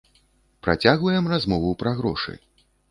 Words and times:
Працягваем 0.67 1.31
размову 1.35 1.69
пра 1.85 1.91
грошы. 2.03 2.33